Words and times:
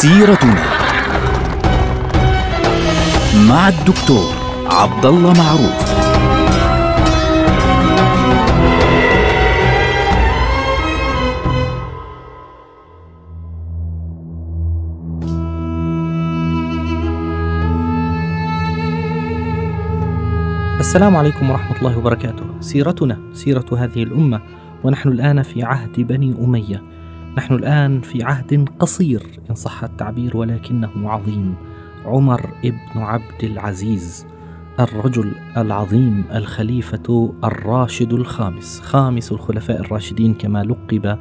سيرتنا 0.00 0.64
مع 3.48 3.68
الدكتور 3.68 4.34
عبد 4.66 5.06
الله 5.06 5.32
معروف 5.32 6.00
السلام 20.80 21.16
عليكم 21.16 21.50
ورحمة 21.50 21.76
الله 21.78 21.98
وبركاته. 21.98 22.44
سيرتنا 22.60 23.18
سيرة 23.32 23.66
هذه 23.78 24.02
الأمة 24.02 24.40
ونحن 24.84 25.08
الآن 25.08 25.42
في 25.42 25.62
عهد 25.62 26.00
بني 26.00 26.34
أمية. 26.44 26.99
نحن 27.38 27.54
الآن 27.54 28.00
في 28.00 28.22
عهد 28.22 28.68
قصير 28.78 29.22
إن 29.50 29.54
صح 29.54 29.84
التعبير 29.84 30.36
ولكنه 30.36 30.90
عظيم. 31.04 31.54
عمر 32.04 32.50
ابن 32.64 33.00
عبد 33.00 33.42
العزيز 33.44 34.26
الرجل 34.80 35.32
العظيم 35.56 36.24
الخليفة 36.34 37.32
الراشد 37.44 38.12
الخامس، 38.12 38.80
خامس 38.80 39.32
الخلفاء 39.32 39.80
الراشدين 39.80 40.34
كما 40.34 40.62
لقب 40.62 41.18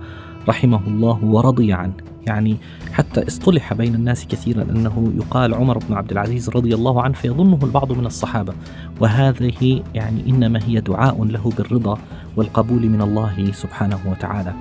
رحمه 0.48 0.88
الله 0.88 1.26
ورضي 1.26 1.73
عنه. 1.73 1.94
يعني 2.28 2.58
حتى 2.91 3.28
اصطلح 3.28 3.73
بين 3.73 3.95
الناس 3.95 4.28
كثيرا 4.28 4.64
أنه 4.64 5.14
يقال 5.16 5.53
عمر 5.53 5.78
بن 5.78 5.94
عبد 5.94 6.12
العزيز 6.12 6.50
رضي 6.50 6.76
الله 6.76 7.02
عنه 7.02 7.14
فيظنه 7.14 7.59
البعض 7.64 7.91
من 7.91 8.05
الصحابة 8.05 8.53
وهذه 9.00 9.84
يعني 9.94 10.30
إنما 10.30 10.59
هي 10.64 10.81
دعاء 10.81 11.23
له 11.23 11.52
بالرضا 11.58 11.98
والقبول 12.36 12.89
من 12.89 13.02
الله 13.02 13.52
سبحانه 13.52 14.00
وتعالى. 14.05 14.53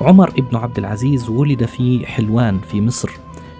عمر 0.00 0.30
بن 0.30 0.56
عبد 0.56 0.78
العزيز 0.78 1.28
ولد 1.28 1.64
في 1.64 2.06
حلوان 2.06 2.58
في 2.58 2.80
مصر. 2.80 3.10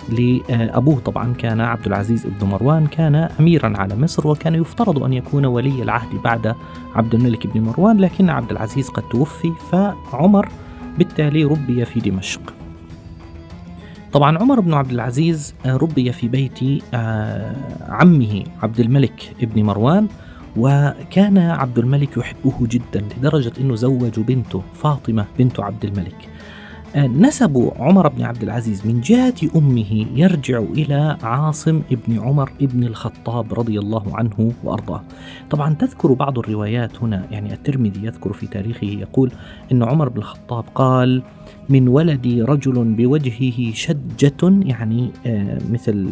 لأبوه 0.09 1.01
طبعا 1.01 1.35
كان 1.35 1.61
عبد 1.61 1.87
العزيز 1.87 2.27
بن 2.27 2.47
مروان 2.47 2.87
كان 2.87 3.15
أميرا 3.15 3.79
على 3.79 3.97
مصر 3.97 4.29
وكان 4.29 4.55
يفترض 4.55 5.03
أن 5.03 5.13
يكون 5.13 5.47
ولي 5.47 5.83
العهد 5.83 6.23
بعد 6.25 6.55
عبد 6.95 7.15
الملك 7.15 7.47
بن 7.47 7.61
مروان 7.61 7.97
لكن 7.97 8.31
عبد 8.31 8.51
العزيز 8.51 8.89
قد 8.89 9.03
توفي 9.03 9.53
فعمر 10.13 10.49
بالتالي 10.99 11.45
ربي 11.45 11.85
في 11.85 12.01
دمشق. 12.01 12.41
طبعا 14.13 14.39
عمر 14.39 14.61
بن 14.61 14.75
عبد 14.75 14.91
العزيز 14.91 15.55
ربي 15.67 16.13
في 16.13 16.29
بيت 16.29 16.85
عمه 17.89 18.45
عبد 18.63 18.81
الملك 18.81 19.35
بن 19.43 19.63
مروان 19.63 20.09
وكان 20.59 21.39
عبد 21.39 21.79
الملك 21.79 22.17
يحبه 22.17 22.55
جدا 22.63 23.05
لدرجة 23.19 23.53
أنه 23.61 23.75
زوج 23.75 24.21
بنته 24.21 24.63
فاطمة 24.75 25.25
بنت 25.39 25.61
عبد 25.61 25.85
الملك 25.85 26.29
نسب 26.97 27.73
عمر 27.77 28.09
بن 28.09 28.23
عبد 28.23 28.43
العزيز 28.43 28.87
من 28.87 29.01
جهة 29.01 29.35
أمه 29.57 30.07
يرجع 30.15 30.59
إلى 30.59 31.17
عاصم 31.23 31.83
بن 31.91 32.19
عمر 32.19 32.53
بن 32.61 32.85
الخطاب 32.85 33.55
رضي 33.55 33.79
الله 33.79 34.17
عنه 34.17 34.53
وأرضاه. 34.65 35.03
طبعا 35.51 35.75
تذكر 35.75 36.13
بعض 36.13 36.39
الروايات 36.39 37.03
هنا 37.03 37.27
يعني 37.31 37.53
الترمذي 37.53 38.07
يذكر 38.07 38.33
في 38.33 38.47
تاريخه 38.47 38.87
يقول 38.87 39.33
أن 39.73 39.83
عمر 39.83 40.09
بن 40.09 40.19
الخطاب 40.19 40.65
قال 40.75 41.23
من 41.69 41.89
ولدي 41.89 42.43
رجل 42.43 42.85
بوجهه 42.85 43.73
شجة 43.75 44.37
يعني 44.43 45.11
مثل 45.71 46.09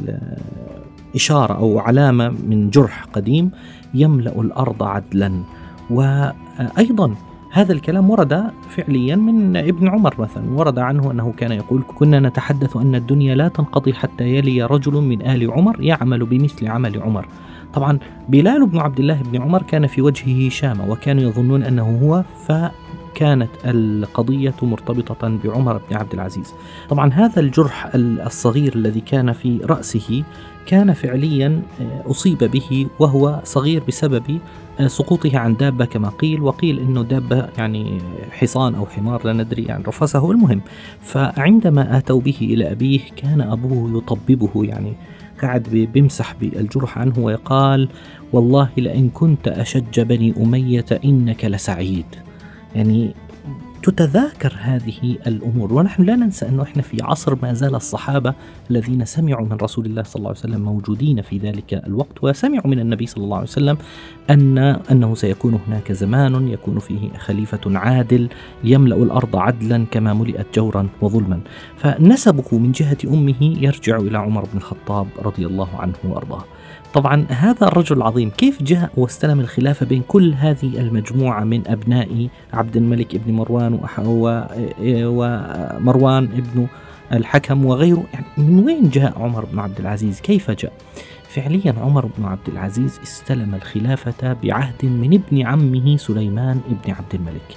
إشارة 1.14 1.55
أو 1.55 1.78
علامة 1.78 2.28
من 2.28 2.70
جرح 2.70 3.05
قديم. 3.05 3.50
يملأ 3.95 4.41
الأرض 4.41 4.83
عدلا. 4.83 5.42
وأيضا 5.91 7.15
هذا 7.53 7.73
الكلام 7.73 8.11
ورد 8.11 8.51
فعليا 8.69 9.17
من 9.17 9.56
ابن 9.56 9.89
عمر 9.89 10.15
مثلا 10.19 10.51
ورد 10.51 10.78
عنه 10.78 11.11
أنه 11.11 11.33
كان 11.37 11.53
يقول 11.53 11.83
كنا 11.94 12.21
نتحدث 12.21 12.77
أن 12.77 12.94
الدنيا 12.94 13.34
لا 13.34 13.49
تنقضي 13.49 13.94
حتى 13.94 14.25
يلي 14.25 14.62
رجل 14.62 14.93
من 14.93 15.22
آل 15.22 15.50
عمر 15.50 15.81
يعمل 15.81 16.25
بمثل 16.25 16.69
عمل 16.69 17.03
عمر. 17.03 17.27
طبعا 17.75 17.99
بلال 18.28 18.66
بن 18.66 18.78
عبد 18.78 19.00
الله 19.00 19.22
بن 19.22 19.43
عمر 19.43 19.62
كان 19.62 19.87
في 19.87 20.03
وجهه 20.03 20.49
شامة 20.49 20.91
وكانوا 20.91 21.22
يظنون 21.22 21.62
أنه 21.62 21.99
هو 22.03 22.25
فكانت 23.16 23.50
القضية 23.65 24.54
مرتبطة 24.62 25.38
بعمر 25.44 25.81
بن 25.91 25.97
عبد 25.97 26.12
العزيز. 26.12 26.54
طبعا 26.88 27.12
هذا 27.12 27.41
الجرح 27.41 27.91
الصغير 27.94 28.75
الذي 28.75 29.00
كان 29.00 29.32
في 29.32 29.60
رأسه 29.65 30.22
كان 30.66 30.93
فعليا 30.93 31.62
أصيب 32.06 32.38
به 32.38 32.87
وهو 32.99 33.41
صغير 33.44 33.82
بسبب 33.88 34.38
سقوطه 34.87 35.38
عن 35.38 35.56
دابة 35.56 35.84
كما 35.84 36.09
قيل 36.09 36.43
وقيل 36.43 36.78
أنه 36.78 37.03
دابة 37.03 37.49
يعني 37.59 37.99
حصان 38.31 38.75
أو 38.75 38.87
حمار 38.87 39.27
لا 39.27 39.33
ندري 39.33 39.62
يعني 39.62 39.84
رفسه. 39.84 40.31
المهم 40.31 40.60
فعندما 41.00 41.98
آتوا 41.98 42.21
به 42.21 42.38
إلى 42.41 42.72
أبيه 42.72 43.00
كان 43.16 43.41
أبوه 43.41 43.98
يطببه 43.98 44.65
يعني 44.65 44.93
قعد 45.43 45.88
بيمسح 45.94 46.34
بالجرح 46.41 46.98
عنه 46.98 47.19
ويقال 47.19 47.88
والله 48.33 48.69
لئن 48.77 49.09
كنت 49.09 49.48
أشج 49.48 50.00
بني 50.00 50.34
أمية 50.43 50.87
إنك 51.04 51.44
لسعيد. 51.44 52.06
يعني 52.76 53.14
تتذاكر 53.82 54.53
هذه 54.60 55.16
الأمور. 55.26 55.72
ونحن 55.72 56.03
لا 56.03 56.16
ننسى 56.16 56.48
أنه 56.48 56.62
إحنا 56.62 56.82
في 56.82 57.03
عصر 57.03 57.37
ما 57.42 57.53
زال 57.53 57.75
الصحابة 57.75 58.34
الذين 58.70 59.04
سمعوا 59.04 59.47
من 59.47 59.56
رسول 59.62 59.87
الله 59.87 60.03
صلى 60.03 60.16
الله 60.16 60.28
عليه 60.28 60.38
وسلم 60.38 60.60
موجودين 60.60 61.22
في 61.22 61.38
ذلك 61.38 61.75
الوقت 61.75 62.25
وسمعوا 62.25 62.66
من 62.66 62.78
النبي 62.81 63.06
صلى 63.06 63.25
الله 63.25 63.36
عليه 63.36 63.47
وسلم 63.47 63.76
أن 64.31 64.59
أنه 64.91 65.15
سيكون 65.15 65.60
هناك 65.66 65.92
زمان 65.92 66.48
يكون 66.48 66.78
فيه 66.78 67.19
خليفة 67.19 67.78
عادل 67.78 68.28
يملأ 68.65 68.97
الأرض 68.97 69.36
عدلا 69.36 69.84
كما 69.91 70.15
ملئت 70.15 70.47
جورا 70.54 70.88
وظلما. 71.00 71.41
فنسبه 71.76 72.59
من 72.59 72.72
جهة 72.72 72.98
أمه 73.04 73.42
يرجع 73.42 73.97
إلى 73.97 74.19
عمر 74.19 74.44
بن 74.53 74.59
الخطاب 74.59 75.06
رضي 75.22 75.47
الله 75.47 75.69
عنه 75.78 75.94
وأرضاه. 76.04 76.44
طبعا 76.97 77.27
هذا 77.29 77.67
الرجل 77.67 77.97
العظيم 77.97 78.31
كيف 78.31 78.62
جاء 78.62 78.91
واستلم 78.97 79.41
الخلافة 79.41 79.87
بين 79.87 80.03
كل 80.09 80.34
هذه 80.34 80.81
المجموعة 80.81 81.45
من 81.45 81.69
أبناء 81.69 82.29
عبد 82.53 82.77
الملك 82.77 83.17
بن 83.17 83.33
مروان 83.33 83.81
ومروان 84.81 86.25
ابن 86.25 86.67
الحكم 87.12 87.67
وغيره؟ 87.67 88.05
يعني 88.12 88.27
من 88.39 88.65
وين 88.65 88.91
جاء 88.91 89.19
عمر 89.19 89.45
بن 89.45 89.59
عبد 89.59 89.81
العزيز؟ 89.81 90.21
كيف 90.21 90.51
جاء؟ 90.51 90.73
فعليا 91.29 91.75
عمر 91.81 92.07
بن 92.19 92.25
عبد 92.25 92.49
العزيز 92.49 93.01
استلم 93.03 93.55
الخلافة 93.55 94.33
بعهد 94.43 94.84
من 94.84 95.15
ابن 95.15 95.47
عمه 95.47 95.97
سليمان 95.97 96.61
بن 96.69 96.93
عبد 96.93 97.15
الملك. 97.15 97.57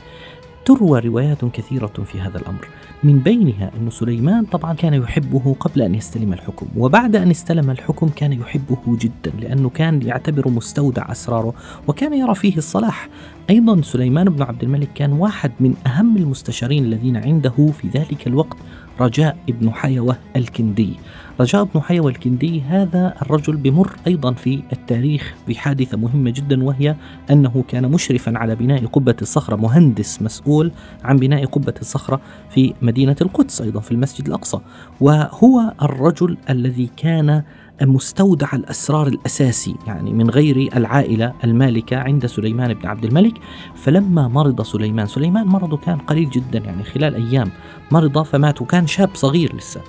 تروى 0.69 0.99
روايات 0.99 1.45
كثيرة 1.45 1.87
في 2.05 2.21
هذا 2.21 2.37
الأمر. 2.37 2.67
من 3.03 3.19
بينها 3.19 3.71
أن 3.77 3.89
سليمان 3.89 4.45
طبعا 4.45 4.73
كان 4.73 4.93
يحبه 4.93 5.55
قبل 5.59 5.81
أن 5.81 5.95
يستلم 5.95 6.33
الحكم 6.33 6.67
وبعد 6.77 7.15
أن 7.15 7.29
استلم 7.29 7.69
الحكم 7.69 8.09
كان 8.09 8.33
يحبه 8.33 8.77
جدا 8.87 9.31
لأنه 9.39 9.69
كان 9.69 10.01
يعتبر 10.01 10.49
مستودع 10.49 11.11
أسراره 11.11 11.53
وكان 11.87 12.13
يرى 12.13 12.35
فيه 12.35 12.57
الصلاح. 12.57 13.09
أيضا 13.49 13.81
سليمان 13.81 14.29
بن 14.29 14.41
عبد 14.41 14.63
الملك 14.63 14.89
كان 14.95 15.11
واحد 15.11 15.51
من 15.59 15.73
أهم 15.87 16.17
المستشارين 16.17 16.85
الذين 16.85 17.17
عنده 17.17 17.71
في 17.81 17.87
ذلك 17.87 18.27
الوقت 18.27 18.57
رجاء 18.99 19.37
بن 19.47 19.71
حيوة 19.71 20.17
الكندي. 20.35 20.93
رجاء 21.39 21.63
بن 21.63 21.81
حيوة 21.81 22.11
الكندي 22.11 22.61
هذا 22.61 23.13
الرجل 23.21 23.57
بمر 23.57 23.95
أيضا 24.07 24.33
في 24.33 24.63
التاريخ 24.73 25.35
بحادثة 25.47 25.97
مهمة 25.97 26.29
جدا 26.29 26.63
وهي 26.63 26.95
أنه 27.31 27.63
كان 27.67 27.91
مشرفا 27.91 28.37
على 28.37 28.55
بناء 28.55 28.85
قبة 28.85 29.15
الصخرة 29.21 29.55
مهندس 29.55 30.21
مسؤول 30.21 30.71
عن 31.03 31.17
بناء 31.17 31.45
قبة 31.45 31.73
الصخرة 31.81 32.21
في 32.49 32.73
مدينة 32.81 33.15
القدس 33.21 33.61
أيضا 33.61 33.79
في 33.79 33.91
المسجد 33.91 34.27
الأقصى. 34.27 34.59
وهو 35.01 35.73
الرجل 35.81 36.37
الذي 36.49 36.89
كان 36.97 37.43
مستودع 37.81 38.47
الأسرار 38.53 39.07
الأساسي 39.07 39.75
يعني 39.87 40.13
من 40.13 40.29
غير 40.29 40.69
العائلة 40.75 41.33
المالكة 41.43 41.97
عند 41.97 42.25
سليمان 42.25 42.73
بن 42.73 42.87
عبد 42.87 43.05
الملك. 43.05 43.33
فلما 43.75 44.27
مرض 44.27 44.61
سليمان 44.61 45.07
سليمان 45.07 45.47
مرضه 45.47 45.77
كان 45.77 45.97
قليل 45.97 46.29
جدا 46.29 46.59
يعني 46.59 46.83
خلال 46.83 47.15
أيام 47.15 47.51
مرض 47.91 48.21
فمات 48.21 48.61
وكان 48.61 48.87
شاب 48.87 49.09
صغير 49.13 49.55
لسه. 49.55 49.81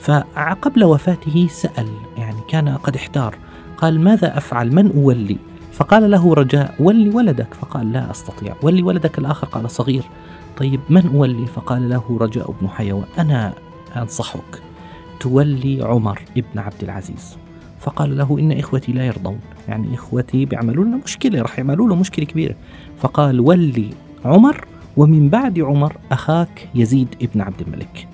فقبل 0.00 0.84
وفاته 0.84 1.46
سأل 1.50 1.88
يعني 2.16 2.40
كان 2.48 2.68
قد 2.68 2.96
احتار 2.96 3.34
قال 3.76 4.00
ماذا 4.00 4.38
أفعل؟ 4.38 4.74
من 4.74 4.92
أولي؟ 4.92 5.36
فقال 5.72 6.10
له 6.10 6.34
رجاء 6.34 6.74
ولي 6.80 7.10
ولدك. 7.10 7.54
فقال 7.54 7.92
لا 7.92 8.10
أستطيع. 8.10 8.54
ولي 8.62 8.82
ولدك 8.82 9.18
الآخر؟ 9.18 9.46
قال 9.46 9.70
صغير. 9.70 10.02
طيب 10.56 10.80
من 10.90 11.10
أولي؟ 11.14 11.46
فقال 11.46 11.90
له 11.90 12.18
رجاء 12.20 12.54
بن 12.60 12.68
حيوان. 12.68 13.04
أنا 13.18 13.52
أنصحك. 13.96 14.62
تولي 15.20 15.82
عمر 15.82 16.20
ابن 16.36 16.58
عبد 16.58 16.82
العزيز. 16.82 17.36
فقال 17.80 18.18
له 18.18 18.38
إن 18.38 18.52
إخوتي 18.52 18.92
لا 18.92 19.06
يرضون. 19.06 19.40
يعني 19.68 19.94
إخوتي 19.94 20.44
بيعملوا 20.44 20.84
لنا 20.84 21.00
مشكلة 21.04 21.42
رح 21.42 21.58
يعملوا 21.58 21.88
له 21.88 21.94
مشكلة 21.94 22.24
كبيرة. 22.24 22.54
فقال 22.98 23.40
ولي 23.40 23.90
عمر 24.24 24.64
ومن 24.96 25.28
بعد 25.28 25.60
عمر 25.60 25.96
أخاك 26.12 26.68
يزيد 26.74 27.14
ابن 27.22 27.40
عبد 27.40 27.60
الملك. 27.60 28.08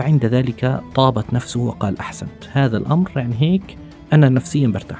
فعند 0.00 0.26
ذلك 0.26 0.80
طابت 0.94 1.34
نفسه 1.34 1.60
وقال 1.60 1.98
أحسنت. 1.98 2.44
هذا 2.52 2.76
الأمر 2.76 3.10
يعني 3.16 3.34
هيك 3.38 3.76
أنا 4.12 4.28
نفسيا 4.28 4.68
برتاح. 4.68 4.98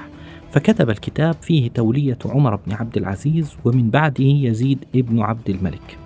فكتب 0.51 0.89
الكتاب 0.89 1.35
فيه 1.41 1.69
تولية 1.69 2.17
عمر 2.25 2.55
بن 2.55 2.73
عبد 2.73 2.97
العزيز 2.97 3.55
ومن 3.65 3.89
بعده 3.89 4.23
يزيد 4.23 4.85
ابن 4.95 5.19
عبد 5.21 5.49
الملك. 5.49 5.97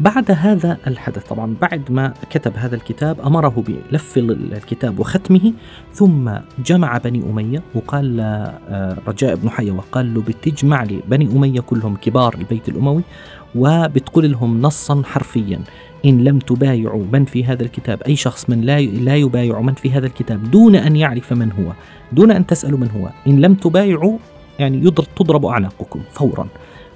بعد 0.00 0.30
هذا 0.30 0.78
الحدث 0.86 1.28
طبعا 1.28 1.56
بعد 1.60 1.90
ما 1.90 2.14
كتب 2.30 2.52
هذا 2.56 2.76
الكتاب 2.76 3.20
أمره 3.20 3.64
بلف 3.66 4.18
الكتاب 4.18 5.00
وختمه 5.00 5.52
ثم 5.92 6.30
جمع 6.66 6.98
بني 6.98 7.22
أمية 7.30 7.62
وقال 7.74 8.20
رجاء 9.06 9.34
بن 9.34 9.50
حيوة 9.50 9.84
قال 9.92 10.14
له 10.14 10.22
بتجمع 10.22 10.82
لي 10.82 11.00
بني 11.08 11.26
أمية 11.26 11.60
كلهم 11.60 11.96
كبار 11.96 12.34
البيت 12.34 12.68
الأموي 12.68 13.02
وبتقول 13.54 14.30
لهم 14.30 14.62
نصا 14.62 15.02
حرفيا. 15.04 15.60
إن 16.04 16.24
لم 16.24 16.38
تبايعوا 16.38 17.04
من 17.12 17.24
في 17.24 17.44
هذا 17.44 17.62
الكتاب 17.62 18.02
أي 18.02 18.16
شخص 18.16 18.50
من 18.50 18.60
لا 18.60 18.80
لا 18.80 19.16
يبايع 19.16 19.60
من 19.60 19.74
في 19.74 19.90
هذا 19.90 20.06
الكتاب 20.06 20.50
دون 20.50 20.76
أن 20.76 20.96
يعرف 20.96 21.32
من 21.32 21.52
هو 21.52 21.72
دون 22.12 22.30
أن 22.30 22.46
تسألوا 22.46 22.78
من 22.78 22.90
هو 22.90 23.10
إن 23.26 23.40
لم 23.40 23.54
تبايعوا 23.54 24.18
يعني 24.58 24.78
يضرب 24.78 25.06
تضرب 25.16 25.46
أعناقكم 25.46 26.00
فورا. 26.12 26.48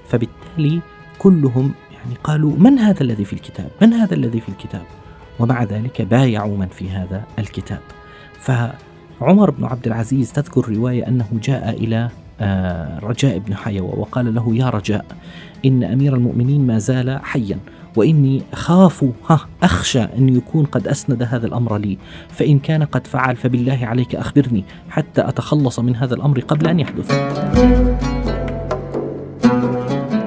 فبالتالي 0.09 0.81
كلهم 1.19 1.73
يعني 1.93 2.15
قالوا 2.25 2.53
من 2.59 2.79
هذا 2.79 3.03
الذي 3.03 3.25
في 3.25 3.33
الكتاب؟ 3.33 3.71
من 3.83 3.93
هذا 3.93 4.15
الذي 4.15 4.41
في 4.41 4.49
الكتاب؟ 4.49 4.85
ومع 5.39 5.65
ذلك 5.65 6.03
بايعوا 6.03 6.57
من 6.57 6.69
في 6.69 6.91
هذا 6.91 7.23
الكتاب. 7.39 7.81
فعمر 8.41 9.51
بن 9.51 9.65
عبد 9.65 9.87
العزيز 9.87 10.33
تذكر 10.33 10.69
رواية 10.69 11.09
أنه 11.09 11.27
جاء 11.43 11.71
إلى 11.71 12.11
رجاء 13.03 13.39
بن 13.39 13.55
حيوة 13.55 13.99
وقال 13.99 14.35
له 14.35 14.57
يا 14.57 14.71
رجاء 14.71 15.05
إن 15.65 15.85
أمير 15.85 16.15
المؤمنين 16.15 16.67
ما 16.67 16.79
زال 16.79 17.21
حيا 17.23 17.59
وإني 17.97 18.43
أخاف 18.53 19.05
أخشى 19.63 20.03
أن 20.03 20.29
يكون 20.29 20.65
قد 20.65 20.89
أسند 20.89 21.23
هذا 21.23 21.47
الأمر 21.47 21.79
لي 21.79 21.99
فإن 22.29 22.59
كان 22.59 22.83
قد 22.83 23.07
فعل 23.07 23.37
فبالله 23.37 23.79
عليك 23.83 24.15
أخبرني 24.15 24.65
حتى 24.91 25.29
أتخلص 25.29 25.81
من 25.81 25.97
هذا 25.97 26.15
الأمر 26.15 26.41
قبل 26.41 26.67
أن 26.69 26.81
يحدث. 26.81 27.13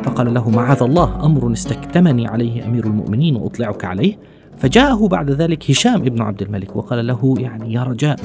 فقال 0.04 0.34
له 0.34 0.50
معاذ 0.50 0.84
الله 0.84 1.26
أمر 1.26 1.54
استكتمني 1.54 2.28
عليه 2.28 2.66
أمير 2.66 2.86
المؤمنين 2.86 3.36
وأطلعك 3.36 3.86
عليه؟ 3.86 4.18
فجاءه 4.58 5.08
بعد 5.08 5.32
ذلك 5.32 5.72
هشام 5.72 6.02
ابن 6.02 6.22
عبد 6.22 6.42
الملك 6.42 6.76
وقال 6.76 7.08
له 7.08 7.36
يعني 7.38 7.74
يا 7.74 7.84
رجاء 7.84 8.20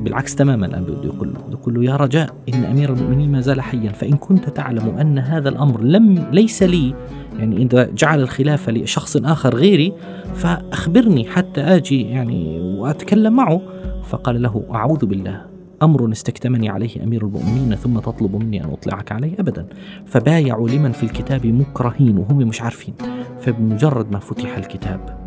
بالعكس 0.00 0.34
تماما 0.34 0.66
الآن 0.66 0.84
بده 0.84 1.04
يقول 1.04 1.32
له 1.34 1.40
يقول 1.50 1.74
له 1.74 1.84
يا 1.84 1.96
رجاء 1.96 2.34
إن 2.54 2.64
أمير 2.64 2.92
المؤمنين 2.92 3.32
ما 3.32 3.40
زال 3.40 3.60
حيا 3.60 3.92
فإن 3.92 4.12
كنت 4.16 4.48
تعلم 4.48 4.88
أن 4.88 5.18
هذا 5.18 5.48
الأمر 5.48 5.80
لم 5.80 6.26
ليس 6.32 6.62
لي 6.62 6.94
يعني 7.38 7.56
إذا 7.56 7.84
جعل 7.84 8.20
الخلافة 8.20 8.72
لشخص 8.72 9.16
آخر 9.16 9.54
غيري 9.54 9.92
فأخبرني 10.34 11.24
حتى 11.24 11.60
آجي 11.60 12.02
يعني 12.02 12.60
وأتكلم 12.60 13.32
معه. 13.32 13.60
فقال 14.04 14.42
له 14.42 14.64
أعوذ 14.74 15.06
بالله 15.06 15.42
أمر 15.82 16.12
استكتمني 16.12 16.68
عليه 16.68 17.04
أمير 17.04 17.22
المؤمنين 17.26 17.74
ثم 17.74 17.98
تطلب 17.98 18.36
مني 18.36 18.64
أن 18.64 18.70
أطلعك 18.70 19.12
عليه 19.12 19.32
أبدا. 19.38 19.66
فبايعوا 20.06 20.68
لمن 20.68 20.92
في 20.92 21.02
الكتاب 21.02 21.46
مكرهين 21.46 22.18
وهم 22.18 22.38
مش 22.38 22.62
عارفين 22.62 22.94
فبمجرد 23.40 24.12
ما 24.12 24.18
فتح 24.18 24.56
الكتاب 24.56 25.19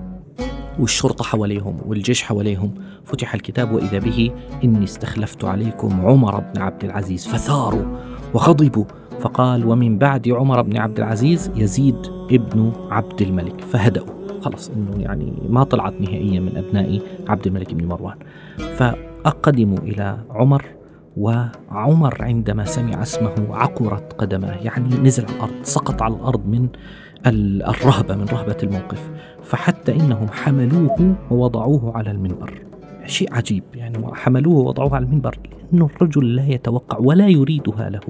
والشرطة 0.80 1.24
حواليهم 1.24 1.78
والجيش 1.86 2.24
حواليهم. 2.24 2.74
فتح 3.04 3.34
الكتاب 3.34 3.72
وإذا 3.72 4.00
به 4.00 4.32
إني 4.64 4.84
استخلفت 4.84 5.46
عليكم 5.46 6.06
عمر 6.06 6.40
بن 6.40 6.62
عبد 6.62 6.84
العزيز. 6.84 7.28
فثاروا 7.28 7.86
وغضبوا 8.34 8.86
فقال 9.20 9.66
ومن 9.66 9.98
بعد 9.98 10.30
عمر 10.30 10.62
بن 10.62 10.78
عبد 10.78 10.98
العزيز 10.98 11.52
يزيد 11.56 11.98
ابن 12.32 12.72
عبد 12.92 13.22
الملك. 13.22 13.62
فهدأوا. 13.62 14.08
خلص 14.42 14.70
إنه 14.70 15.02
يعني 15.02 15.34
ما 15.50 15.64
طلعت 15.64 15.94
نهائيا 16.02 16.40
من 16.40 16.58
أبناء 16.58 17.02
عبد 17.28 17.48
الملك 17.48 17.74
بن 17.74 17.86
مروان. 17.86 18.16
فأقدموا 18.58 19.78
إلى 19.78 20.18
عمر 20.30 20.66
وعمر 21.18 22.18
عندما 22.20 22.66
سمع 22.66 23.02
اسمه 23.02 23.34
عقرت 23.50 24.14
قدماه. 24.14 24.56
يعني 24.56 24.96
نزل 24.96 25.26
على 25.26 25.36
الأرض 25.36 25.54
سقط 25.64 26.02
على 26.02 26.14
الأرض 26.14 26.48
من 26.48 26.68
الرهبة 27.28 28.16
من 28.16 28.26
رهبة 28.26 28.58
الموقف. 28.64 29.12
فحتى 29.44 29.96
إنهم 29.96 30.28
حملوه 30.32 31.16
ووضعوه 31.32 31.98
على 31.98 32.12
المنبر. 32.12 32.62
شيء 33.06 33.34
عجيب 33.34 33.64
يعني 33.76 33.98
حملوه 34.14 34.56
ووضعوه 34.56 34.96
على 34.96 35.06
المنبر. 35.06 35.40
لأنه 35.72 35.86
الرجل 35.86 36.36
لا 36.36 36.48
يتوقع 36.48 36.98
ولا 36.98 37.28
يريدها 37.28 37.90
له. 37.90 38.02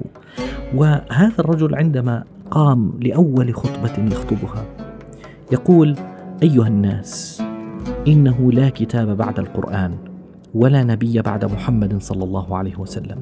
وهذا 0.74 1.34
الرجل 1.38 1.74
عندما 1.74 2.24
قام 2.50 2.92
لأول 3.00 3.54
خطبة 3.54 4.04
يخطبها 4.12 4.64
يقول 5.52 5.96
أيها 6.42 6.68
الناس 6.68 7.42
إنه 8.08 8.52
لا 8.52 8.68
كتاب 8.68 9.16
بعد 9.16 9.38
القرآن 9.38 9.94
ولا 10.54 10.84
نبي 10.84 11.22
بعد 11.22 11.44
محمد 11.44 12.02
صلى 12.02 12.24
الله 12.24 12.56
عليه 12.56 12.76
وسلم. 12.76 13.20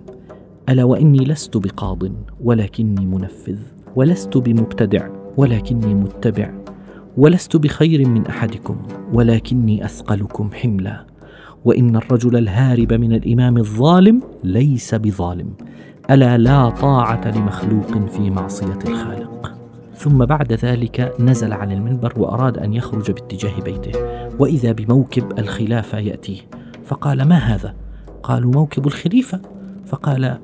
ألا 0.68 0.84
وإني 0.84 1.18
لست 1.18 1.56
بقاض 1.56 2.02
ولكني 2.40 3.06
منفذ 3.06 3.58
ولست 3.96 4.36
بمبتدع. 4.36 5.21
ولكني 5.37 5.94
متبع 5.94 6.50
ولست 7.17 7.56
بخير 7.56 8.08
من 8.08 8.26
أحدكم 8.26 8.76
ولكني 9.12 9.84
أثقلكم 9.84 10.50
حملا. 10.52 11.06
وإن 11.64 11.96
الرجل 11.96 12.37
الهارب 12.37 12.93
من 12.93 13.12
الإمام 13.12 13.56
الظالم 13.56 14.23
ليس 14.44 14.94
بظالم. 14.94 15.55
ألا 16.11 16.38
لا 16.38 16.70
طاعة 16.70 17.38
لمخلوق 17.38 18.06
في 18.08 18.31
معصية 18.31 18.79
الخالق. 18.88 19.52
ثم 19.96 20.25
بعد 20.25 20.52
ذلك 20.52 21.14
نزل 21.20 21.52
عن 21.52 21.73
المنبر 21.73 22.12
وأراد 22.17 22.58
أن 22.58 22.75
يخرج 22.75 23.11
باتجاه 23.11 23.61
بيته. 23.61 23.93
وإذا 24.38 24.73
بموكب 24.73 25.38
الخلافه 25.38 25.99
يأتيه. 25.99 26.40
فقال 26.85 27.23
ما 27.28 27.38
هذا؟ 27.38 27.75
قالوا 28.23 28.52
موكب 28.52 28.87
الخليفة. 28.87 29.40
فقال 29.87 30.38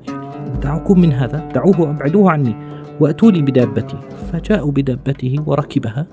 دعوكم 0.61 0.99
من 0.99 1.13
هذا؟ 1.13 1.49
دعوه 1.55 1.81
وابعدوه 1.81 2.31
عني؟ 2.31 2.68
واتوا 2.99 3.31
لي 3.31 3.41
بدابتي. 3.41 3.97
فجاءوا 4.31 4.71
بدابته 4.71 5.35
وركبها 5.45 6.07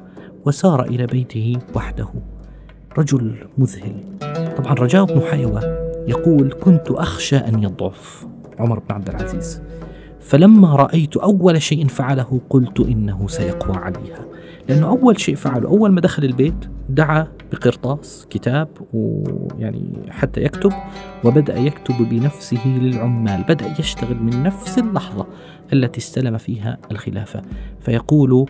وسار 0.45 0.83
إلى 0.83 1.07
بيته 1.07 1.57
وحده. 1.75 2.09
رجل 2.99 3.37
مذهل. 3.59 3.95
طبعا 4.57 4.75
رجاء 4.75 5.05
بن 5.05 5.21
حيوة 5.21 5.61
يقول 6.09 6.53
كنت 6.53 6.91
أخشى 6.91 7.37
أن 7.37 7.63
يضعف. 7.63 8.27
عمر 8.59 8.79
بن 8.79 8.95
عبد 8.95 9.09
العزيز. 9.09 9.63
فلما 10.21 10.77
رأيت 10.77 11.17
أول 11.17 11.63
شيء 11.63 11.87
فعله 11.87 12.41
قلت 12.51 12.81
إنه 12.81 13.29
سيقوى 13.29 13.77
عليها. 13.77 14.27
لأنه 14.69 14.87
أول 14.87 15.21
شيء 15.21 15.35
فعله 15.35 15.69
أول 15.69 15.93
ما 15.93 16.01
دخل 16.01 16.25
البيت 16.25 16.55
دعا 16.89 17.27
بقرطاس 17.53 18.27
كتاب 18.31 18.69
ويعني 18.93 19.93
حتى 20.11 20.43
يكتب 20.43 20.73
وبدأ 21.25 21.59
يكتب 21.59 21.95
بنفسه 22.11 22.69
للعمال. 22.79 23.45
بدأ 23.49 23.75
يشتغل 23.79 24.23
من 24.23 24.43
نفس 24.43 24.79
اللحظة. 24.79 25.27
التي 25.73 25.99
استلم 25.99 26.39
فيها 26.39 26.79
الخلافة. 26.91 27.43
فيقول 27.81 28.47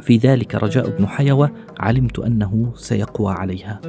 في 0.00 0.16
ذلك 0.16 0.54
رجاء 0.54 0.90
بن 0.98 1.06
حيوة 1.06 1.50
علمت 1.78 2.18
أنه 2.18 2.72
سيقوى 2.74 3.32
عليها. 3.32 3.80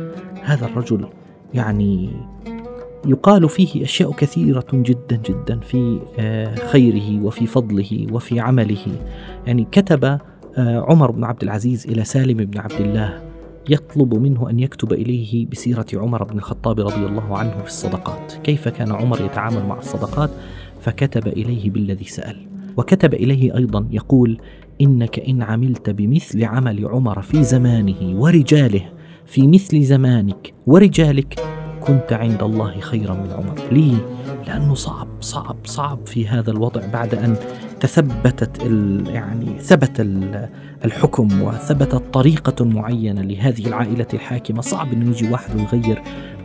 هذا 0.44 0.66
الرجل 0.66 1.08
يعني 1.54 2.10
يقال 3.06 3.50
فيه 3.50 3.84
أشياء 3.84 4.12
كثيرة 4.12 4.66
جدا 4.74 5.16
جدا 5.16 5.60
في 5.60 6.00
آه، 6.20 6.56
خيره 6.56 7.26
وفي 7.26 7.48
فضله 7.48 8.08
وفي 8.12 8.40
عمله. 8.40 8.88
يعني 9.48 9.68
كتب 9.72 10.06
آه، 10.58 10.86
عمر 10.90 11.12
بن 11.12 11.24
عبد 11.24 11.44
العزيز 11.44 11.88
إلى 11.88 12.04
سالم 12.04 12.38
بن 12.38 12.60
عبد 12.60 12.82
الله 12.82 13.22
يطلب 13.70 14.14
منه 14.14 14.50
أن 14.50 14.60
يكتب 14.60 14.94
إليه 14.94 15.48
بسيرة 15.48 15.86
عمر 15.94 16.24
بن 16.24 16.38
الخطاب 16.38 16.80
رضي 16.80 17.06
الله 17.06 17.38
عنه 17.38 17.62
في 17.62 17.68
الصدقات. 17.68 18.34
كيف 18.44 18.68
كان 18.68 18.92
عمر 18.92 19.26
يتعامل 19.26 19.66
مع 19.66 19.78
الصدقات؟ 19.78 20.30
فكتب 20.86 21.28
إليه 21.28 21.70
بالذي 21.70 22.06
سأل. 22.06 22.48
وكتب 22.78 23.14
إليه 23.14 23.58
أيضا 23.58 23.88
يقول 23.92 24.38
إنك 24.82 25.20
إن 25.20 25.42
عملت 25.42 25.90
بمثل 25.90 26.44
عمل 26.44 26.88
عمر 26.88 27.22
في 27.22 27.44
زمانه 27.44 28.20
ورجاله 28.22 28.82
في 29.26 29.48
مثل 29.48 29.84
زمانك 29.84 30.54
ورجالك 30.68 31.40
كنت 31.82 32.14
عند 32.14 32.44
الله 32.44 32.80
خيرا 32.80 33.14
من 33.14 33.32
عمر. 33.32 33.60
ليه؟ 33.72 33.98
لأنه 34.48 34.74
صعب 34.74 35.08
صعب 35.22 35.56
صعب 35.64 36.08
في 36.08 36.28
هذا 36.28 36.52
الوضع 36.52 36.82
بعد 36.94 37.16
أن 37.16 37.36
تثبتت 37.80 38.64
يعني 39.08 39.60
ثبت 39.60 40.08
الحكم 40.86 41.42
وثبتت 41.42 42.14
طريقة 42.14 42.66
معينة 42.66 43.22
لهذه 43.22 43.68
العائلة 43.68 44.08
الحاكمة. 44.14 44.62
صعب 44.62 44.94
إنه 44.94 45.10
يجي 45.10 45.32
واحد 45.32 45.56
ويغير 45.56 46.02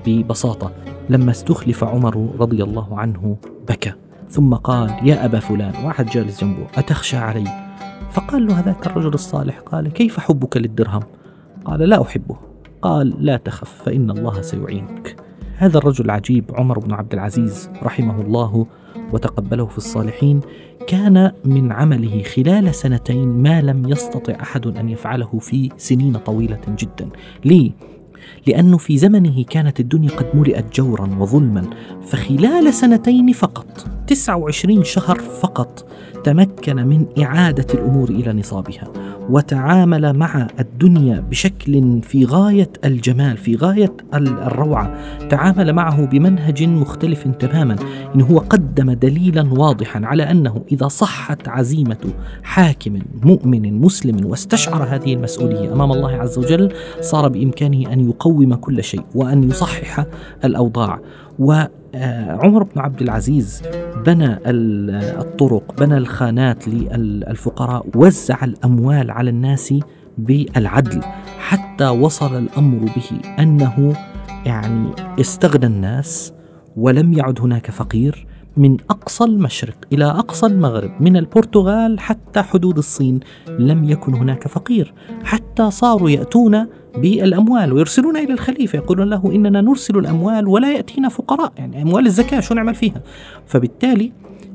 ببساطة. 0.06 0.72
لما 1.10 1.30
استخلف 1.30 1.84
عمر 1.84 2.30
رضي 2.38 2.62
الله 2.62 2.98
عنه 2.98 3.36
بكى. 3.68 3.92
ثم 4.30 4.54
قال 4.54 5.08
يا 5.08 5.24
أبا 5.24 5.38
فلان 5.38 5.84
واحد 5.84 6.06
جالس 6.06 6.40
جنبه 6.40 6.66
أتخشى 6.74 7.16
علي 7.16 7.70
فقال 8.10 8.46
له 8.46 8.60
هذاك 8.60 8.86
الرجل 8.86 9.14
الصالح 9.14 9.58
قال 9.58 9.88
كيف 9.88 10.20
حبك 10.20 10.56
للدرهم 10.56 11.02
قال 11.64 11.80
لا 11.80 12.02
أحبه 12.02 12.36
قال 12.82 13.14
لا 13.18 13.36
تخف 13.36 13.82
فإن 13.84 14.10
الله 14.10 14.40
سيعينك 14.40 15.16
هذا 15.56 15.78
الرجل 15.78 16.04
العجيب 16.04 16.44
عمر 16.54 16.78
بن 16.78 16.92
عبد 16.92 17.12
العزيز 17.12 17.70
رحمه 17.82 18.20
الله 18.20 18.66
وتقبله 19.12 19.66
في 19.66 19.78
الصالحين 19.78 20.40
كان 20.86 21.32
من 21.44 21.72
عمله 21.72 22.22
خلال 22.22 22.74
سنتين 22.74 23.28
ما 23.28 23.62
لم 23.62 23.88
يستطع 23.88 24.34
أحد 24.42 24.66
أن 24.66 24.88
يفعله 24.88 25.38
في 25.38 25.70
سنين 25.76 26.16
طويلة 26.16 26.60
جدا. 26.68 27.08
ليه؟ 27.44 27.72
لأنه 28.46 28.78
في 28.78 28.98
زمنه 28.98 29.44
كانت 29.44 29.80
الدنيا 29.80 30.10
قد 30.10 30.26
ملئت 30.34 30.74
جورا 30.74 31.16
وظلما 31.18 31.70
فخلال 32.06 32.74
سنتين 32.74 33.32
فقط 33.32 33.86
29 34.06 34.84
شهر 34.84 35.18
فقط 35.18 35.86
تمكن 36.24 36.76
من 36.76 37.06
إعادة 37.22 37.66
الأمور 37.74 38.10
إلى 38.10 38.32
نصابها. 38.32 38.88
وتعامل 39.30 40.12
مع 40.12 40.46
الدنيا 40.60 41.20
بشكل 41.20 42.00
في 42.02 42.24
غاية 42.24 42.70
الجمال 42.84 43.36
في 43.36 43.56
غاية 43.56 43.92
الروعة. 44.14 44.94
تعامل 45.28 45.72
معه 45.72 46.06
بمنهج 46.06 46.62
مختلف 46.62 47.28
تماما. 47.28 47.76
إن 48.14 48.20
هو 48.20 48.38
قدم 48.38 48.92
دليلا 48.92 49.52
واضحا 49.52 50.00
على 50.04 50.30
أنه 50.30 50.64
إذا 50.72 50.88
صحت 50.88 51.48
عزيمة 51.48 52.12
حاكم 52.42 52.98
مؤمن 53.22 53.80
مسلم 53.80 54.26
واستشعر 54.26 54.82
هذه 54.82 55.14
المسؤولية 55.14 55.72
أمام 55.72 55.92
الله 55.92 56.12
عز 56.12 56.38
وجل 56.38 56.72
صار 57.00 57.28
بإمكانه 57.28 57.92
أن 57.92 58.08
يقوم 58.10 58.54
كل 58.54 58.84
شيء 58.84 59.02
وأن 59.14 59.42
يصحح 59.42 60.04
الأوضاع. 60.44 61.00
وعمر 61.94 62.62
بن 62.62 62.80
عبد 62.80 63.02
العزيز 63.02 63.62
بنى 64.06 64.38
الطرق 65.20 65.74
بنى 65.78 65.96
الخانات 65.96 66.68
للفقراء 66.68 67.86
وزع 67.94 68.44
الأموال 68.44 69.10
على 69.10 69.30
الناس 69.30 69.74
بالعدل 70.18 71.00
حتى 71.38 71.88
وصل 71.88 72.38
الأمر 72.38 72.78
به 72.78 73.20
أنه 73.38 73.94
يعني 74.46 74.90
استغنى 75.20 75.66
الناس 75.66 76.32
ولم 76.76 77.12
يعد 77.12 77.40
هناك 77.40 77.70
فقير. 77.70 78.26
من 78.56 78.76
أقصى 78.90 79.24
المشرق 79.24 79.74
إلى 79.92 80.04
أقصى 80.04 80.46
المغرب 80.46 80.90
من 81.00 81.16
البرتغال 81.16 82.00
حتى 82.00 82.42
حدود 82.42 82.78
الصين 82.78 83.20
لم 83.48 83.84
يكن 83.84 84.14
هناك 84.14 84.48
فقير 84.48 84.94
حتى 85.24 85.70
صاروا 85.70 86.10
يأتون 86.10 86.66
بالأموال 86.96 87.72
ويرسلون 87.72 88.16
إلى 88.16 88.32
الخليفة 88.32 88.76
يقولون 88.76 89.10
له 89.10 89.32
إننا 89.34 89.60
نرسل 89.60 89.98
الأموال 89.98 90.48
ولا 90.48 90.72
يأتينا 90.72 91.08
فقراء 91.08 91.52
يعني 91.56 91.82
أموال 91.82 92.06
الزكاة 92.06 92.40
شو 92.40 92.54
نعمل 92.54 92.74
فيها؟ 92.74 93.02
فبالتالي 93.46 94.12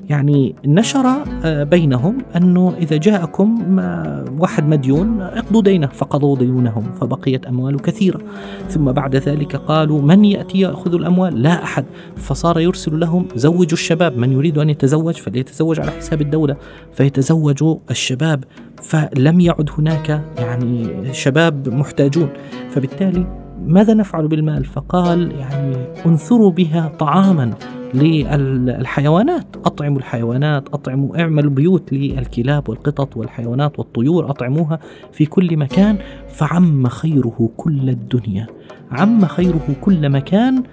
يعني 0.10 0.56
نشر 0.66 1.06
آه، 1.44 1.64
بينهم 1.64 2.18
أنه 2.36 2.74
إذا 2.78 2.98
جاءكم 2.98 3.80
آه، 3.80 4.26
واحد 4.40 4.68
مديون 4.68 5.22
اقضوا 5.22 5.62
دينه 5.62 5.88
فقضوا 5.88 6.38
ديونهم 6.38 6.84
فبقيت 7.02 7.46
أموال 7.46 7.82
كثيرة. 7.82 8.22
ثم 8.70 8.92
بعد 8.92 9.16
ذلك 9.16 9.56
قالوا 9.56 10.02
من 10.02 10.26
يأتي 10.26 10.60
يأخذ 10.60 10.94
الأموال؟ 10.94 11.42
لا 11.42 11.64
أحد. 11.64 11.86
فصار 12.16 12.60
يرسل 12.60 13.00
لهم 13.00 13.28
زوجوا 13.36 13.74
الشباب 13.74 14.18
من 14.18 14.32
يريد 14.32 14.58
أن 14.58 14.70
يتزوج؟ 14.70 15.14
فليتزوج 15.14 15.80
على 15.80 15.92
حساب 15.92 16.22
الدولة. 16.22 16.56
فيتزوجوا 16.94 17.78
الشباب 17.92 18.44
فلم 18.82 19.40
يعد 19.40 19.70
هناك 19.78 20.22
يعني 20.38 20.90
شباب 21.14 21.70
محتاجون. 21.70 22.30
فبالتالي 22.70 23.45
ماذا 23.68 23.94
نفعل 23.94 24.28
بالمال؟ 24.28 24.66
فقال 24.66 25.32
يعني 25.32 25.76
انثروا 26.06 26.52
بها 26.52 26.92
طعاما 27.00 27.54
للحيوانات. 27.94 29.56
أطعموا 29.66 29.98
الحيوانات 29.98 30.70
أطعموا 30.70 31.22
اعملوا 31.22 31.52
بيوت 31.52 31.94
للكلاب 31.94 32.70
والقطط 32.70 33.18
والحيوانات 33.18 33.80
والطيور 33.80 34.30
أطعموها 34.30 34.80
في 35.12 35.26
كل 35.26 35.58
مكان. 35.58 35.98
فعم 36.28 36.88
خيره 36.88 37.50
كل 37.58 37.90
الدنيا. 37.90 38.48
عم 38.92 39.26
خيره 39.26 39.76
كل 39.82 40.10
مكان 40.10 40.64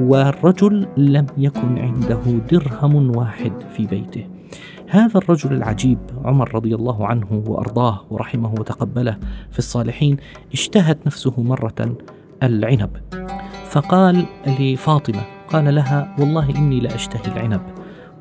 والرجل 0.00 0.86
لم 0.96 1.26
يكن 1.38 1.78
عنده 1.78 2.20
درهم 2.50 3.16
واحد 3.16 3.52
في 3.76 3.86
بيته. 3.86 4.26
هذا 4.90 5.18
الرجل 5.18 5.52
العجيب 5.52 5.98
عمر 6.24 6.54
رضي 6.54 6.74
الله 6.74 7.06
عنه 7.06 7.42
وأرضاه 7.46 8.00
ورحمه 8.10 8.52
وتقبله 8.52 9.16
في 9.50 9.58
الصالحين 9.58 10.16
اشتهت 10.52 11.06
نفسه 11.06 11.42
مرة 11.42 11.96
العنب. 12.42 12.90
فقال 13.64 14.24
لفاطمه 14.46 15.22
قال 15.48 15.74
لها 15.74 16.16
والله 16.18 16.56
إني 16.56 16.80
لا 16.80 16.94
أشتهي 16.94 17.32
العنب 17.32 17.60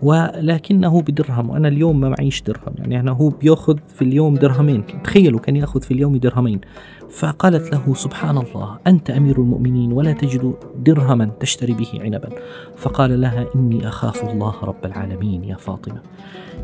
ولكنه 0.02 1.02
بدرهم 1.02 1.50
وأنا 1.50 1.68
اليوم 1.68 2.00
ما 2.00 2.10
معيش 2.10 2.42
درهم 2.42 2.74
يعني 2.78 3.00
أنا 3.00 3.12
هو 3.12 3.30
بيأخذ 3.30 3.78
في 3.88 4.02
اليوم 4.02 4.34
درهمين 4.34 4.84
تخيلوا 5.04 5.40
كان 5.40 5.56
يأخذ 5.56 5.82
في 5.82 5.92
اليوم 5.94 6.18
درهمين. 6.18 6.62
فقالت 7.10 7.72
له 7.72 7.94
سبحان 7.94 8.38
الله 8.38 8.78
أنت 8.88 9.10
أمير 9.10 9.38
المؤمنين 9.38 9.92
ولا 9.92 10.12
تجد 10.12 10.54
درهما 10.76 11.32
تشتري 11.40 11.74
به 11.74 11.88
عنبا. 12.02 12.30
فقال 12.76 13.22
لها 13.22 13.46
إني 13.56 13.88
أخاف 13.88 14.30
الله 14.30 14.54
رب 14.64 14.86
العالمين 14.86 15.44
يا 15.44 15.56
فاطمة. 15.56 16.02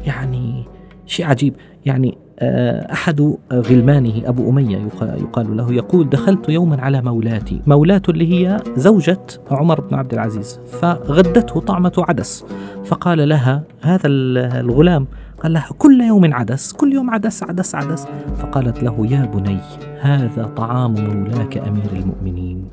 يعني 0.06 0.64
شيء 1.06 1.26
عجيب 1.26 1.56
يعني 1.86 2.18
أحد 2.40 3.36
غلمانه 3.54 4.22
أبو 4.26 4.50
أمية 4.50 4.78
يقال 5.02 5.58
له 5.58 5.74
يقول 5.74 6.10
دخلت 6.10 6.50
يوما 6.50 6.82
على 6.82 7.02
مولاتي. 7.02 7.62
مولاته 7.68 8.12
اللي 8.12 8.34
هي 8.34 8.58
زوجة 8.76 9.20
عمر 9.52 9.82
بن 9.82 9.96
عبد 9.96 10.14
العزيز. 10.14 10.60
فغدته 10.82 11.60
طعمة 11.60 11.94
عدس. 11.98 12.46
فقال 12.86 13.30
لها 13.30 13.64
هذا 13.82 14.08
الغلام 14.08 15.08
قال 15.44 15.54
لها 15.54 15.70
كل 15.78 16.02
يوم 16.02 16.34
عدس 16.34 16.74
كل 16.74 16.94
يوم 16.94 17.10
عدس 17.10 17.44
عدس 17.44 17.76
عدس. 17.76 18.08
فقالت 18.38 18.84
له 18.84 19.08
يا 19.10 19.26
بني 19.26 19.60
هذا 20.02 20.44
طعام 20.44 20.94
مولاك 20.94 21.58
أمير 21.58 21.90
المؤمنين. 21.94 22.66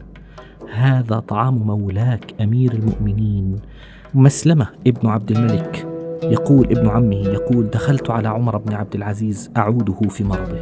هذا 0.75 1.19
طعام 1.19 1.55
مولاك 1.55 2.35
أمير 2.41 2.73
المؤمنين. 2.73 3.57
مسلمة 4.15 4.67
ابن 4.87 5.09
عبد 5.09 5.31
الملك. 5.31 5.90
يقول 6.23 6.67
ابن 6.67 6.89
عمه 6.89 7.17
يقول 7.17 7.71
دخلت 7.71 8.11
على 8.11 8.29
عمر 8.29 8.57
بن 8.59 8.75
عبد 8.75 8.95
العزيز 8.95 9.51
أعوده 9.57 10.09
في 10.09 10.25
مرضه 10.25 10.59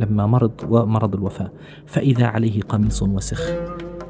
لما 0.00 0.26
مرض 0.26 0.52
ومرض 0.68 1.14
الوفاة 1.14 1.50
فإذا 1.86 2.26
عليه 2.26 2.60
قميص 2.62 3.02
وسخ. 3.02 3.50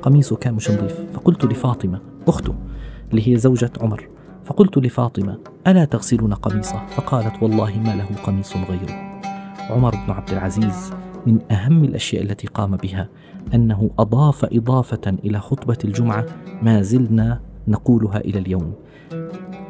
قميصه 0.03 0.37
كان 0.37 0.55
مش 0.55 0.71
نظيف 0.71 1.01
فقلت 1.15 1.45
لفاطمة 1.45 2.01
أخته. 2.29 2.55
اللي 3.11 3.29
هي 3.29 3.37
زوجة 3.37 3.71
عمر. 3.81 4.09
فقلت 4.45 4.79
لفاطمة 4.79 5.39
ألا 5.67 5.85
تغسلون 5.85 6.35
قميصه؟ 6.35 6.87
فقالت 6.87 7.43
والله 7.43 7.79
ما 7.79 7.97
له 7.97 8.17
قميص 8.23 8.57
غيره. 8.57 9.21
عمر 9.71 9.91
بن 9.91 10.13
عبد 10.13 10.31
العزيز 10.31 10.93
من 11.27 11.53
أهم 11.53 11.85
الأشياء 11.85 12.23
التي 12.23 12.47
قام 12.47 12.77
بها 12.77 13.09
أنه 13.55 13.91
أضاف 13.99 14.45
إضافة 14.45 15.17
إلى 15.25 15.39
خطبة 15.39 15.79
الجمعة 15.85 16.27
ما 16.63 16.83
زلنا 16.83 17.41
نقولها 17.69 18.21
إلى 18.21 18.39
اليوم. 18.39 18.73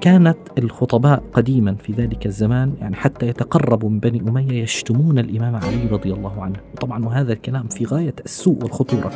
كانت 0.03 0.37
الخطباء 0.59 1.23
قديما 1.33 1.75
في 1.75 1.93
ذلك 1.93 2.27
الزمان 2.27 2.75
يعني 2.81 2.97
حتى 2.97 3.29
يتقربوا 3.29 3.91
من 3.91 4.01
بني 4.01 4.21
أمية 4.21 4.63
يشتمون 4.63 5.19
الإمام 5.19 5.57
علي 5.57 5.87
رضي 5.91 6.13
الله 6.13 6.43
عنه. 6.43 6.57
طبعا 6.81 7.05
وهذا 7.05 7.33
الكلام 7.33 7.69
في 7.69 7.85
غاية 7.85 8.15
السوء 8.25 8.63
والخطورة 8.63 9.09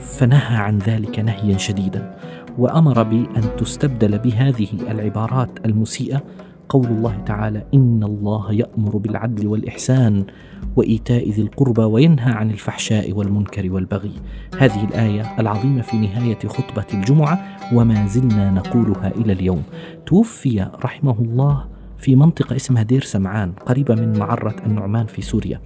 فنهى 0.00 0.56
عن 0.56 0.78
ذلك 0.78 1.18
نهيا 1.18 1.58
شديدا 1.58 2.16
وأمر 2.58 3.02
بأن 3.02 3.56
تستبدل 3.58 4.18
بهذه 4.18 4.68
العبارات 4.90 5.50
المسيئة 5.66 6.22
قول 6.68 6.86
الله 6.86 7.22
تعالى 7.26 7.64
إن 7.74 8.02
الله 8.02 8.52
يأمر 8.52 8.96
بالعدل 8.96 9.46
والإحسان 9.46 10.24
وإيتاء 10.76 11.30
ذي 11.30 11.42
القربى 11.42 11.82
وينهى 11.82 12.32
عن 12.32 12.50
الفحشاء 12.50 13.12
والمنكر 13.12 13.72
والبغي. 13.72 14.12
هذه 14.58 14.84
الآية 14.84 15.40
العظيمة 15.40 15.82
في 15.82 15.96
نهاية 15.96 16.38
خطبة 16.38 16.86
الجمعة 16.94 17.58
وما 17.72 18.06
زلنا 18.06 18.50
نقولها 18.50 19.08
إلى 19.08 19.32
اليوم. 19.32 19.62
توفي 20.06 20.66
رحمه 20.84 21.18
الله 21.20 21.64
في 21.98 22.16
منطقة 22.16 22.56
اسمها 22.56 22.82
دير 22.82 23.02
سمعان 23.02 23.52
قريبة 23.52 23.94
من 23.94 24.18
معرة 24.18 24.56
النعمان 24.66 25.06
في 25.06 25.22
سوريا. 25.22 25.60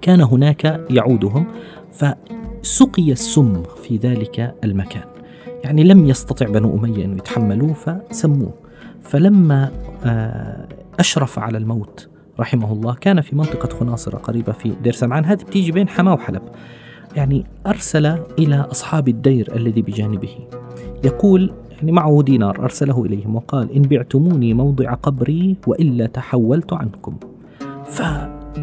كان 0.00 0.20
هناك 0.20 0.86
يعودهم 0.90 1.46
فسقي 1.92 3.12
السم 3.12 3.62
في 3.82 3.96
ذلك 3.96 4.54
المكان. 4.64 5.04
يعني 5.64 5.84
لم 5.84 6.06
يستطع 6.06 6.46
بنو 6.46 6.78
أمية 6.78 7.04
أن 7.04 7.18
يتحملوه 7.18 7.72
فسموه. 7.72 8.67
فلما 9.02 9.70
آه، 10.04 10.68
أشرف 10.98 11.38
على 11.38 11.58
الموت 11.58 12.08
رحمه 12.40 12.72
الله 12.72 12.94
كان 12.94 13.20
في 13.20 13.36
منطقة 13.36 13.78
خناصرة 13.78 14.16
قريبة 14.16 14.52
في 14.52 14.72
دير 14.82 14.92
سمعان 14.92 15.24
هذه 15.24 15.42
بتيجي 15.42 15.72
بين 15.72 15.88
حماة 15.88 16.14
وحلب. 16.14 16.42
يعني 17.16 17.44
أرسل 17.66 18.06
إلى 18.38 18.56
أصحاب 18.56 19.08
الدير 19.08 19.56
الذي 19.56 19.82
بجانبه. 19.82 20.34
يقول 21.04 21.52
يعني 21.70 21.92
معه 21.92 22.22
دينار 22.22 22.58
أرسله 22.58 23.04
إليهم 23.04 23.36
وقال 23.36 23.72
إن 23.72 23.82
بعتموني 23.82 24.54
موضع 24.54 24.94
قبري 24.94 25.56
وإلا 25.66 26.06
تحولت 26.06 26.72
عنكم. 26.72 27.16
ف 27.84 28.02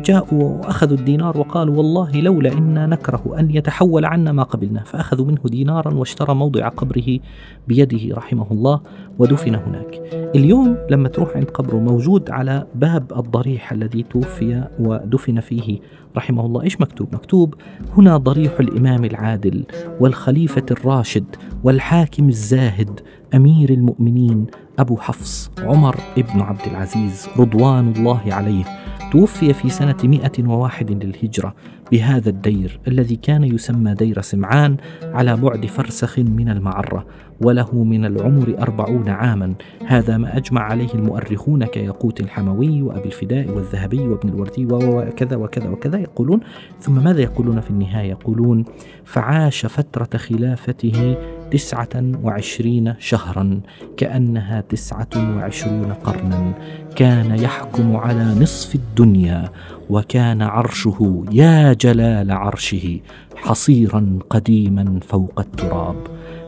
جاءوا 0.02 0.44
وأخذوا 0.44 0.98
الدينار 0.98 1.38
وقالوا 1.38 1.78
والله 1.78 2.12
لولا 2.22 2.52
إنا 2.52 2.86
نكره 2.86 3.36
أن 3.40 3.52
يتحول 3.52 4.06
عنا 4.06 4.32
ما 4.32 4.44
قبلنا 4.44 4.84
فأخذوا 4.84 5.26
منه 5.26 5.42
دينارا 5.46 5.94
واشترى 5.94 6.36
موضع 6.36 6.68
قبره 6.68 7.20
بيده 7.68 8.16
رحمه 8.16 8.48
الله 8.52 8.82
ودفن 9.20 9.56
هناك. 9.56 10.02
اليوم 10.36 10.78
لما 10.90 11.10
تروح 11.10 11.36
عند 11.36 11.50
قبره 11.50 11.76
موجود 11.76 12.30
على 12.30 12.68
باب 12.76 13.14
الضريح 13.18 13.72
الذي 13.72 14.04
توفي 14.04 14.64
ودفن 14.80 15.40
فيه 15.40 15.80
رحمه 16.18 16.46
الله 16.46 16.64
إيش 16.64 16.82
مكتوب؟ 16.82 17.16
مكتوب 17.16 17.56
هنا 17.98 18.18
ضريح 18.18 18.60
الإمام 18.60 19.06
العادل 19.06 19.64
والخليفة 20.00 20.66
الراشد 20.72 21.36
والحاكم 21.64 22.30
الزاهد 22.30 23.00
أمير 23.34 23.70
المؤمنين 23.70 24.46
أبو 24.80 24.98
حفص 24.98 25.52
عمر 25.60 25.96
بن 26.18 26.42
عبد 26.42 26.62
العزيز 26.68 27.28
رضوان 27.38 27.94
الله 27.98 28.22
عليه 28.28 28.66
توفي 29.12 29.54
في 29.54 29.70
سنة 29.70 29.98
101 30.04 30.92
للهجرة 30.92 31.56
بهذا 31.92 32.30
الدير 32.30 32.80
الذي 32.88 33.16
كان 33.16 33.44
يسمى 33.44 33.94
دير 33.94 34.22
سمعان 34.22 34.78
على 35.04 35.36
بعد 35.36 35.66
فرسخ 35.66 36.20
من 36.20 36.50
المعرة 36.50 37.06
وله 37.42 37.84
من 37.84 38.06
العمر 38.06 38.56
أربعون 38.60 39.10
عاما. 39.10 39.54
هذا 39.86 40.18
ما 40.18 40.38
أجمع 40.38 40.62
عليه 40.62 40.94
المؤرخون 40.94 41.66
كيقوت 41.66 42.22
الحموي 42.22 42.82
وأبي 42.82 43.06
الفداء 43.06 43.50
والذهبي 43.50 44.00
وابن 44.00 44.30
الوردي 44.30 44.66
وكذا 44.66 45.36
وكذا 45.36 45.70
وكذا 45.70 46.00
يقولون 46.00 46.40
ثم 46.80 47.04
ماذا 47.04 47.22
يقولون 47.22 47.62
في 47.62 47.70
النهاية؟ 47.70 48.10
يقولون 48.10 48.66
فعاش 49.04 49.66
فترة 49.66 50.18
خلافته 50.18 51.18
تسعة 51.56 52.20
وعشرين 52.24 52.94
شهرا 53.00 53.62
كأنها 53.98 54.62
تسعة 54.62 55.08
وعشرون 55.16 55.94
قرنا. 55.94 56.54
كان 56.96 57.40
يحكم 57.40 57.96
على 57.96 58.24
نصف 58.24 58.76
الدنيا 58.76 59.50
وكان 59.90 60.42
عرشه 60.42 61.26
يا 61.32 61.74
جلال 61.74 62.32
عرشه 62.32 63.00
حصيرا 63.36 64.20
قديما 64.30 65.00
فوق 65.08 65.40
التراب. 65.40 65.96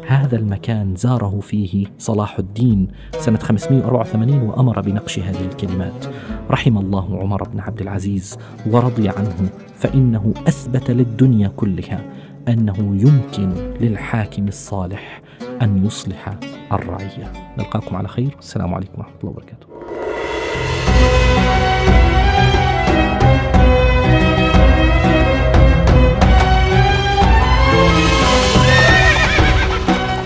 هذا 0.08 0.36
المكان 0.38 0.96
زاره 0.96 1.40
فيه 1.40 1.86
صلاح 2.00 2.40
الدين 2.40 2.88
سنة 3.20 3.38
584 3.38 4.42
وأمر 4.42 4.82
بنقش 4.82 5.20
هذه 5.20 5.46
الكلمات. 5.46 6.06
رحم 6.50 6.78
الله 6.78 7.20
عمر 7.20 7.44
بن 7.44 7.60
عبد 7.60 7.82
العزيز 7.82 8.38
ورضي 8.66 9.10
عنه 9.10 9.50
فإنه 9.76 10.34
أثبت 10.48 10.92
للدنيا 10.92 11.48
كلها. 11.48 12.02
أنه 12.48 12.77
يمكن 12.80 13.50
للحاكم 13.82 14.48
الصالح 14.48 15.22
أن 15.62 15.86
يصلح 15.86 16.34
الرعية 16.72 17.34
نلقاكم 17.58 17.96
على 17.96 18.08
خير. 18.08 18.36
السلام 18.39 18.74
عليكم 18.74 18.94
ورحمة 18.98 19.13
الله 19.24 19.32
وبركاته. 19.32 19.68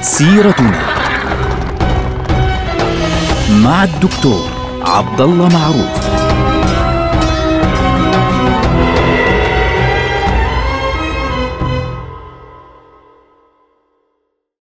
سيرتنا 0.02 0.82
مع 3.64 3.84
الدكتور 3.84 4.50
عبد 4.82 5.22
الله 5.22 5.50
معروف. 5.50 6.11